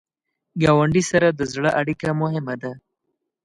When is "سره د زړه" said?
1.11-1.69